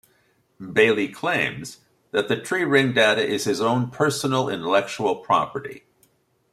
Baillie 0.59 1.13
claims 1.13 1.81
that 2.09 2.27
the 2.27 2.35
tree-ring 2.41 2.91
data 2.91 3.23
is 3.23 3.43
his 3.43 3.61
own 3.61 3.91
personal 3.91 4.49
intellectual 4.49 5.17
property. 5.17 5.83